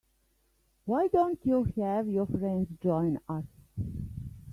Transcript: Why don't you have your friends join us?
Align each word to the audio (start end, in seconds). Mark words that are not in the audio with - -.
Why 0.85 1.09
don't 1.09 1.45
you 1.45 1.63
have 1.75 2.07
your 2.07 2.25
friends 2.25 2.69
join 2.81 3.19
us? 3.29 3.45